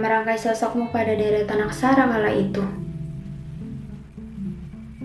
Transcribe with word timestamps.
merangkai 0.00 0.34
sosokmu 0.34 0.90
pada 0.90 1.14
deretan 1.14 1.62
aksara 1.62 2.10
kala 2.10 2.34
itu. 2.34 2.66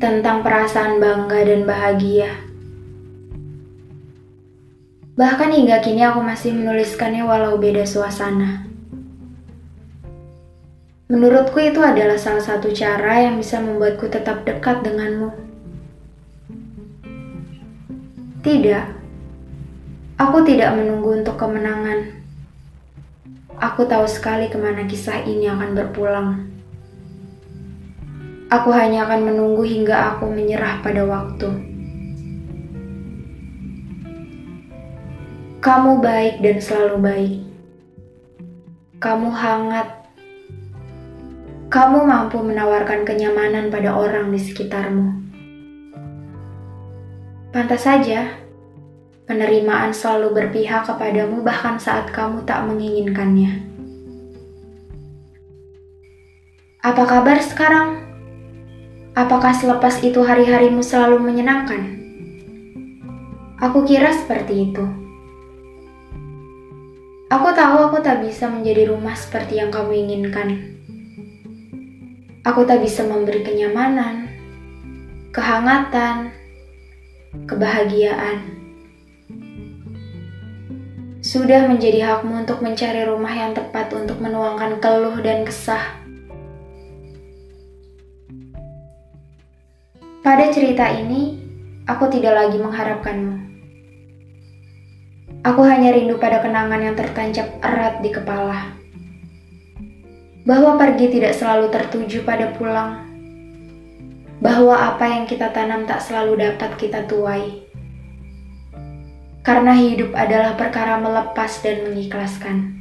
Tentang 0.00 0.40
perasaan 0.40 0.96
bangga 0.96 1.44
dan 1.44 1.68
bahagia. 1.68 2.32
Bahkan 5.14 5.50
hingga 5.52 5.78
kini 5.84 6.02
aku 6.02 6.24
masih 6.24 6.56
menuliskannya 6.56 7.22
walau 7.22 7.60
beda 7.60 7.84
suasana. 7.86 8.66
Menurutku 11.12 11.60
itu 11.60 11.84
adalah 11.84 12.16
salah 12.16 12.40
satu 12.40 12.72
cara 12.72 13.28
yang 13.28 13.38
bisa 13.38 13.60
membuatku 13.60 14.08
tetap 14.08 14.42
dekat 14.48 14.82
denganmu. 14.82 15.30
Tidak, 18.40 18.84
aku 20.18 20.38
tidak 20.48 20.74
menunggu 20.74 21.22
untuk 21.22 21.36
kemenangan. 21.38 22.24
Aku 23.62 23.86
tahu 23.86 24.04
sekali 24.04 24.50
ke 24.50 24.58
mana 24.58 24.84
kisah 24.84 25.24
ini 25.24 25.46
akan 25.48 25.70
berpulang. 25.72 26.28
Aku 28.52 28.70
hanya 28.70 29.08
akan 29.08 29.32
menunggu 29.32 29.64
hingga 29.64 30.14
aku 30.14 30.28
menyerah 30.28 30.84
pada 30.84 31.02
waktu. 31.06 31.48
Kamu 35.64 36.04
baik 36.04 36.44
dan 36.44 36.56
selalu 36.60 36.96
baik. 37.00 37.34
Kamu 39.00 39.32
hangat. 39.32 39.88
Kamu 41.72 42.04
mampu 42.04 42.44
menawarkan 42.44 43.08
kenyamanan 43.08 43.72
pada 43.72 43.96
orang 43.96 44.28
di 44.28 44.38
sekitarmu. 44.38 45.08
Pantas 47.48 47.86
saja 47.88 48.43
Penerimaan 49.24 49.96
selalu 49.96 50.36
berpihak 50.36 50.84
kepadamu 50.84 51.40
bahkan 51.40 51.80
saat 51.80 52.12
kamu 52.12 52.44
tak 52.44 52.60
menginginkannya. 52.68 53.64
Apa 56.84 57.08
kabar 57.08 57.40
sekarang? 57.40 58.04
Apakah 59.16 59.56
selepas 59.56 60.04
itu 60.04 60.20
hari-harimu 60.20 60.84
selalu 60.84 61.24
menyenangkan? 61.24 61.96
Aku 63.64 63.88
kira 63.88 64.12
seperti 64.12 64.68
itu. 64.68 64.84
Aku 67.32 67.48
tahu 67.56 67.88
aku 67.88 68.04
tak 68.04 68.20
bisa 68.20 68.52
menjadi 68.52 68.92
rumah 68.92 69.16
seperti 69.16 69.56
yang 69.56 69.72
kamu 69.72 70.04
inginkan. 70.04 70.76
Aku 72.44 72.68
tak 72.68 72.84
bisa 72.84 73.08
memberi 73.08 73.40
kenyamanan, 73.40 74.28
kehangatan, 75.32 76.28
kebahagiaan 77.48 78.63
sudah 81.34 81.66
menjadi 81.66 81.98
hakmu 81.98 82.46
untuk 82.46 82.62
mencari 82.62 83.02
rumah 83.10 83.34
yang 83.34 83.58
tepat 83.58 83.90
untuk 83.90 84.22
menuangkan 84.22 84.78
keluh 84.78 85.18
dan 85.18 85.42
kesah. 85.42 85.82
Pada 90.22 90.46
cerita 90.54 90.94
ini, 90.94 91.34
aku 91.90 92.06
tidak 92.06 92.38
lagi 92.38 92.54
mengharapkanmu. 92.62 93.50
Aku 95.42 95.60
hanya 95.66 95.90
rindu 95.90 96.22
pada 96.22 96.38
kenangan 96.38 96.78
yang 96.78 96.94
tertancap 96.94 97.50
erat 97.66 97.98
di 97.98 98.14
kepala. 98.14 98.70
Bahwa 100.46 100.78
pergi 100.78 101.18
tidak 101.18 101.34
selalu 101.34 101.66
tertuju 101.74 102.22
pada 102.22 102.54
pulang. 102.54 103.10
Bahwa 104.38 104.94
apa 104.94 105.02
yang 105.10 105.26
kita 105.26 105.50
tanam 105.50 105.82
tak 105.82 105.98
selalu 105.98 106.46
dapat 106.46 106.78
kita 106.78 107.02
tuai 107.10 107.63
karena 109.44 109.76
hidup 109.76 110.16
adalah 110.16 110.56
perkara 110.56 110.96
melepas 110.96 111.60
dan 111.60 111.84
mengikhlaskan. 111.84 112.80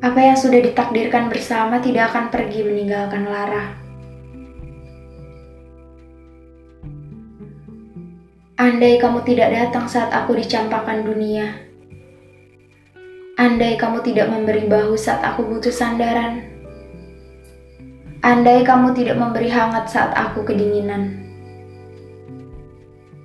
Apa 0.00 0.16
yang 0.16 0.38
sudah 0.40 0.64
ditakdirkan 0.64 1.28
bersama 1.28 1.76
tidak 1.84 2.08
akan 2.16 2.32
pergi 2.32 2.64
meninggalkan 2.64 3.28
Lara. 3.28 3.76
Andai 8.58 8.96
kamu 8.96 9.22
tidak 9.28 9.52
datang 9.52 9.86
saat 9.86 10.08
aku 10.10 10.40
dicampakkan 10.40 11.04
dunia. 11.04 11.68
Andai 13.36 13.76
kamu 13.76 14.02
tidak 14.02 14.32
memberi 14.32 14.66
bahu 14.66 14.96
saat 14.96 15.20
aku 15.22 15.46
butuh 15.46 15.70
sandaran. 15.70 16.42
Andai 18.24 18.66
kamu 18.66 18.96
tidak 18.96 19.20
memberi 19.20 19.46
hangat 19.52 19.92
saat 19.92 20.10
aku 20.16 20.42
kedinginan. 20.42 21.22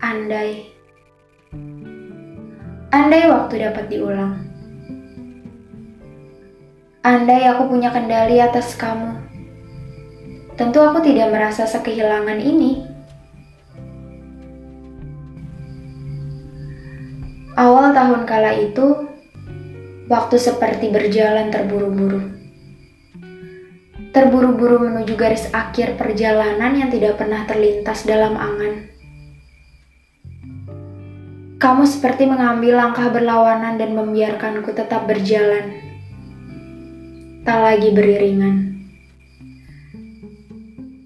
Andai 0.03 0.72
Andai 2.93 3.25
waktu 3.25 3.57
dapat 3.57 3.89
diulang. 3.89 4.37
Andai 7.01 7.41
aku 7.49 7.65
punya 7.65 7.89
kendali 7.89 8.37
atas 8.37 8.77
kamu. 8.77 9.17
Tentu 10.53 10.77
aku 10.77 11.01
tidak 11.01 11.33
merasa 11.33 11.65
sekehilangan 11.65 12.37
ini. 12.37 12.85
Awal 17.57 17.97
tahun 17.97 18.29
kala 18.29 18.61
itu, 18.61 19.09
waktu 20.05 20.37
seperti 20.37 20.93
berjalan 20.93 21.49
terburu-buru. 21.49 22.21
Terburu-buru 24.13 24.77
menuju 24.85 25.17
garis 25.17 25.49
akhir 25.49 25.97
perjalanan 25.97 26.77
yang 26.77 26.93
tidak 26.93 27.17
pernah 27.17 27.41
terlintas 27.49 28.05
dalam 28.05 28.37
angan. 28.37 28.92
Kamu 31.63 31.87
seperti 31.87 32.27
mengambil 32.27 32.75
langkah 32.75 33.07
berlawanan 33.07 33.79
dan 33.79 33.95
membiarkanku 33.95 34.75
tetap 34.75 35.07
berjalan. 35.07 35.79
Tak 37.47 37.55
lagi 37.55 37.87
beriringan. 37.95 38.83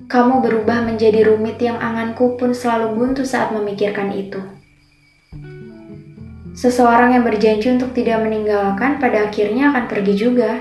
Kamu 0.09 0.41
berubah 0.41 0.81
menjadi 0.81 1.29
rumit 1.29 1.61
yang 1.61 1.77
anganku 1.77 2.41
pun 2.41 2.57
selalu 2.57 2.97
buntu 2.97 3.21
saat 3.21 3.53
memikirkan 3.53 4.09
itu. 4.17 4.41
Seseorang 6.57 7.13
yang 7.13 7.21
berjanji 7.21 7.77
untuk 7.77 7.93
tidak 7.93 8.25
meninggalkan 8.25 8.97
pada 8.97 9.29
akhirnya 9.29 9.69
akan 9.69 9.85
pergi 9.85 10.13
juga. 10.17 10.57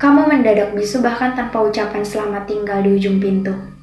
Kamu 0.00 0.24
mendadak 0.24 0.72
bisu 0.72 1.04
bahkan 1.04 1.36
tanpa 1.36 1.60
ucapan 1.60 2.00
selamat 2.00 2.48
tinggal 2.48 2.80
di 2.80 2.96
ujung 2.96 3.20
pintu. 3.20 3.77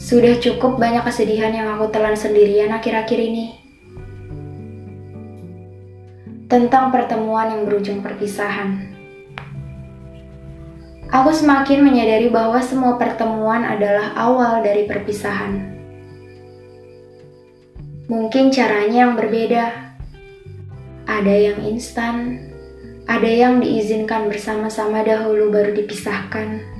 Sudah 0.00 0.40
cukup 0.40 0.80
banyak 0.80 1.04
kesedihan 1.04 1.52
yang 1.52 1.76
aku 1.76 1.92
telan 1.92 2.16
sendirian 2.16 2.72
akhir-akhir 2.72 3.20
ini. 3.20 3.52
Tentang 6.48 6.88
pertemuan 6.88 7.52
yang 7.52 7.62
berujung 7.68 8.00
perpisahan. 8.00 8.96
Aku 11.12 11.36
semakin 11.36 11.84
menyadari 11.84 12.32
bahwa 12.32 12.64
semua 12.64 12.96
pertemuan 12.96 13.60
adalah 13.60 14.16
awal 14.16 14.64
dari 14.64 14.88
perpisahan. 14.88 15.68
Mungkin 18.08 18.56
caranya 18.56 19.04
yang 19.04 19.20
berbeda. 19.20 19.64
Ada 21.04 21.34
yang 21.52 21.58
instan, 21.68 22.40
ada 23.04 23.28
yang 23.28 23.60
diizinkan 23.60 24.32
bersama-sama 24.32 25.04
dahulu 25.04 25.52
baru 25.52 25.76
dipisahkan 25.76 26.79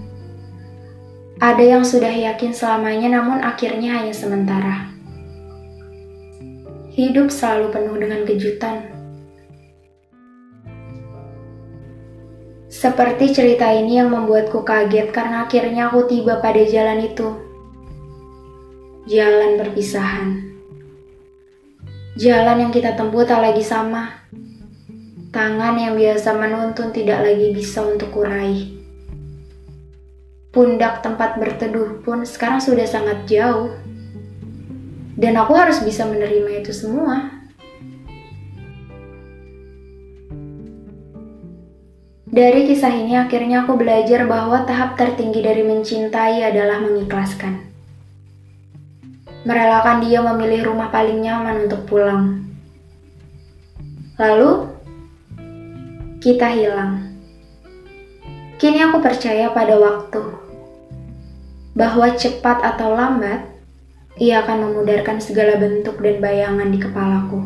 ada 1.41 1.65
yang 1.65 1.81
sudah 1.81 2.13
yakin 2.13 2.53
selamanya 2.53 3.17
namun 3.17 3.41
akhirnya 3.41 3.97
hanya 3.97 4.13
sementara. 4.13 4.93
Hidup 6.93 7.33
selalu 7.33 7.73
penuh 7.73 7.97
dengan 7.97 8.29
kejutan. 8.29 8.77
Seperti 12.69 13.33
cerita 13.33 13.73
ini 13.73 13.97
yang 13.97 14.13
membuatku 14.13 14.61
kaget 14.69 15.17
karena 15.17 15.49
akhirnya 15.49 15.89
aku 15.89 16.13
tiba 16.13 16.45
pada 16.45 16.61
jalan 16.61 17.09
itu. 17.09 17.29
Jalan 19.09 19.57
perpisahan. 19.57 20.45
Jalan 22.21 22.69
yang 22.69 22.73
kita 22.73 22.93
tempuh 23.01 23.25
tak 23.25 23.41
lagi 23.41 23.65
sama. 23.65 24.29
Tangan 25.33 25.81
yang 25.81 25.97
biasa 25.97 26.37
menuntun 26.37 26.93
tidak 26.93 27.25
lagi 27.25 27.49
bisa 27.57 27.81
untuk 27.81 28.13
kurai 28.13 28.80
pundak 30.51 31.03
tempat 31.07 31.39
berteduh 31.39 32.03
pun 32.03 32.27
sekarang 32.27 32.59
sudah 32.59 32.87
sangat 32.87 33.27
jauh. 33.31 33.75
Dan 35.15 35.39
aku 35.39 35.53
harus 35.55 35.79
bisa 35.83 36.07
menerima 36.07 36.65
itu 36.65 36.73
semua. 36.75 37.41
Dari 42.31 42.63
kisah 42.71 42.95
ini 42.95 43.19
akhirnya 43.19 43.67
aku 43.67 43.75
belajar 43.75 44.23
bahwa 44.23 44.63
tahap 44.63 44.95
tertinggi 44.95 45.43
dari 45.43 45.67
mencintai 45.67 46.47
adalah 46.47 46.79
mengikhlaskan. 46.79 47.67
Merelakan 49.43 49.99
dia 50.07 50.23
memilih 50.23 50.71
rumah 50.71 50.95
paling 50.95 51.19
nyaman 51.19 51.67
untuk 51.67 51.91
pulang. 51.91 52.47
Lalu, 54.15 54.71
kita 56.23 56.55
hilang. 56.55 57.10
Kini 58.61 58.77
aku 58.85 59.01
percaya 59.01 59.49
pada 59.57 59.73
waktu 59.81 60.21
bahwa 61.73 62.13
cepat 62.13 62.61
atau 62.61 62.93
lambat 62.93 63.49
ia 64.21 64.45
akan 64.45 64.69
memudarkan 64.69 65.17
segala 65.17 65.57
bentuk 65.57 65.97
dan 66.05 66.21
bayangan 66.21 66.69
di 66.69 66.77
kepalaku. 66.77 67.41